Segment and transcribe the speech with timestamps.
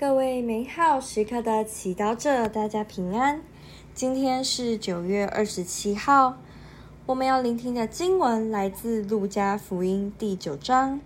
[0.00, 3.42] 各位美好时刻的祈祷者，大家平安。
[3.92, 6.38] 今天是九月二十七号，
[7.04, 11.02] 我们要聆听的经文来自《路加福音》第九章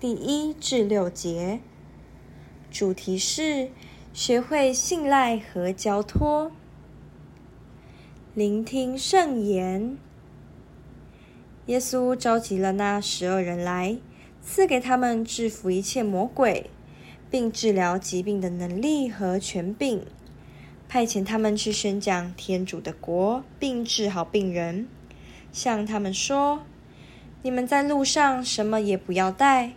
[0.00, 1.60] 第一至六节，
[2.70, 3.68] 主题是
[4.14, 6.50] 学会信赖和交托。
[8.32, 9.98] 聆听圣言，
[11.66, 13.98] 耶稣召集了那十二人来，
[14.40, 16.70] 赐给他们制服一切魔鬼，
[17.30, 20.04] 并治疗疾病的能力和权柄，
[20.88, 24.88] 派遣他们去宣讲天主的国，并治好病人。
[25.52, 26.62] 向他们说
[27.42, 29.72] ：“你们在路上什么也不要带，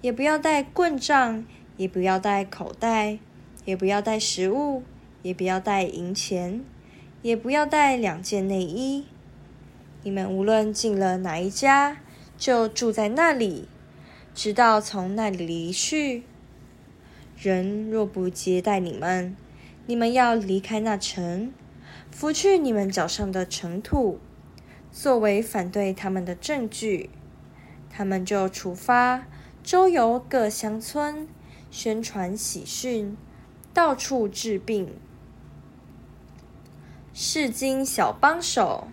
[0.00, 1.44] 也不要带棍杖，
[1.76, 3.18] 也不要带口袋，
[3.64, 4.82] 也不要带食物，
[5.22, 6.64] 也不要带银钱，
[7.22, 9.04] 也不要带两件内衣。
[10.02, 11.98] 你们无论进了哪一家，
[12.36, 13.68] 就住在那里，
[14.34, 16.22] 直到从那里离去。”
[17.36, 19.36] 人若不接待你们，
[19.86, 21.52] 你们要离开那城，
[22.10, 24.20] 拂去你们脚上的尘土，
[24.92, 27.10] 作为反对他们的证据。
[27.90, 29.26] 他们就出发，
[29.62, 31.28] 周游各乡村，
[31.70, 33.16] 宣传喜讯，
[33.74, 34.94] 到处治病。
[37.12, 38.88] 释经小帮手，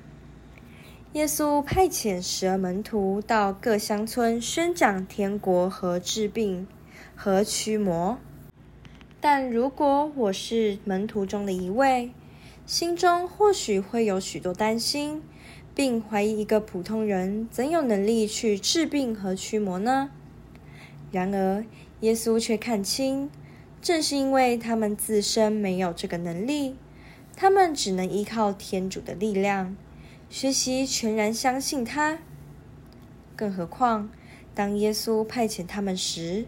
[1.13, 6.67] 耶稣派遣十二门徒到各乡村宣讲天国和治病
[7.15, 8.17] 和驱魔。
[9.21, 12.11] 但如果我是门徒中的一位，
[12.65, 15.21] 心中或许会有许多担心，
[15.75, 20.11] 并怀疑一个普通人怎有能力去治病和驱魔呢？
[21.11, 21.65] 然而，
[21.99, 23.29] 耶稣却看清，
[23.81, 26.75] 正是因为他们自身没有这个能力，
[27.35, 29.75] 他们只能依靠天主的力量，
[30.29, 32.19] 学习全然相信他。
[33.35, 34.09] 更何况，
[34.53, 36.45] 当耶稣派遣他们时，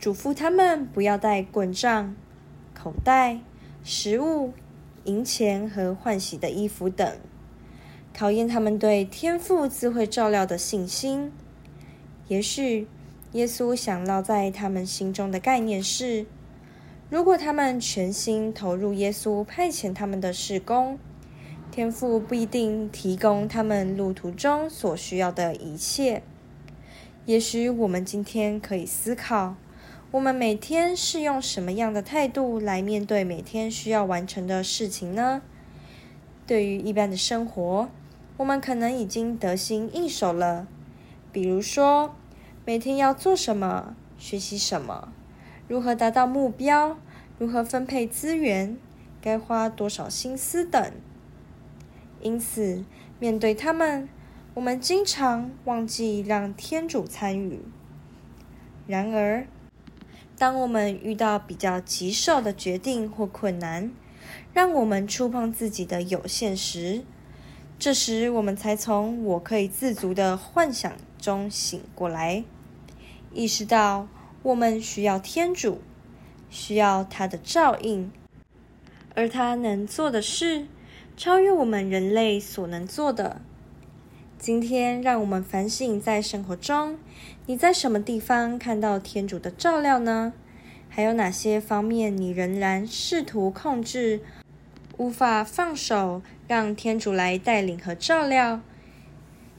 [0.00, 2.16] 嘱咐他们不要带棍杖、
[2.72, 3.40] 口袋、
[3.84, 4.54] 食物、
[5.04, 7.18] 银钱和换洗的衣服等，
[8.14, 11.30] 考验他们对天父自会照料的信心。
[12.28, 12.88] 也许
[13.32, 16.24] 耶稣想烙在他们心中的概念是：
[17.10, 20.98] 如果他们全心投入耶稣派遣他们的事工，
[21.70, 26.22] 天父不一定提供他们路途中所需要的一切。
[27.26, 29.56] 也许我们今天可以思考。
[30.12, 35.40] 我们每天是用什么样的态度来面对每天需要完成的事情呢？
[36.48, 37.88] 对于一般的生活，
[38.36, 40.66] 我们可能已经得心应手了。
[41.30, 42.16] 比如说，
[42.64, 45.12] 每天要做什么，学习什么，
[45.68, 46.98] 如何达到目标，
[47.38, 48.76] 如何分配资源，
[49.22, 50.92] 该花多少心思等。
[52.20, 52.84] 因此，
[53.20, 54.08] 面对他们，
[54.54, 57.60] 我们经常忘记让天主参与。
[58.88, 59.46] 然而，
[60.40, 63.92] 当我们遇到比较棘手的决定或困难，
[64.54, 67.02] 让我们触碰自己的有限时，
[67.78, 72.42] 这时我们才从我可以自足的幻想中醒过来，
[73.34, 74.08] 意识到
[74.42, 75.82] 我们需要天主，
[76.48, 78.10] 需要他的照应，
[79.14, 80.66] 而他能做的事，
[81.18, 83.42] 超越我们人类所能做的。
[84.40, 86.96] 今天，让我们反省，在生活中，
[87.44, 90.32] 你在什么地方看到天主的照料呢？
[90.88, 94.22] 还有哪些方面你仍然试图控制，
[94.96, 98.62] 无法放手，让天主来带领和照料？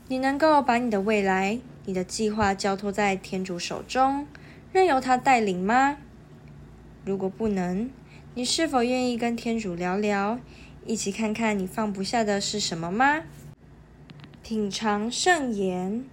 [0.07, 4.25] 你能够把你的未来、你的计划交托在天主手中，
[4.73, 5.97] 任由他带领吗？
[7.05, 7.91] 如果不能，
[8.33, 10.39] 你是否愿意跟天主聊聊，
[10.87, 13.21] 一起看看你放不下的是什么吗？
[14.43, 16.03] 品尝圣言，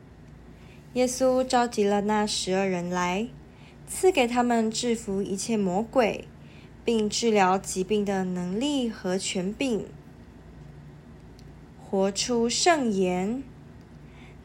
[0.93, 3.29] 耶稣召集了那十二人来，
[3.89, 6.29] 赐给他们制服一切魔鬼，
[6.85, 9.87] 并治疗疾病的能力和权柄。
[11.81, 13.43] 活出圣言，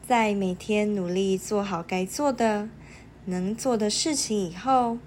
[0.07, 2.69] 在每天努力做好该做的、
[3.25, 4.97] 能做的事情以后，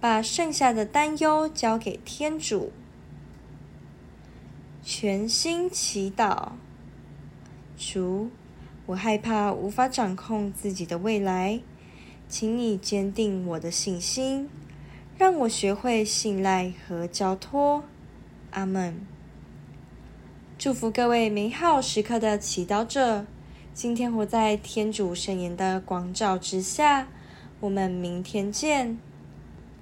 [0.00, 2.72] 把剩下的担忧交给天主，
[4.82, 6.52] 全心祈祷。
[7.76, 8.30] 主，
[8.86, 11.60] 我害怕无法掌控自己的未来，
[12.28, 14.48] 请你坚定我的信心，
[15.16, 17.84] 让我学会信赖和交托。
[18.50, 19.06] 阿门。
[20.56, 23.26] 祝福各位美好时刻的祈祷者，
[23.72, 27.08] 今天活在天主圣言的光照之下。
[27.60, 28.98] 我们明天见。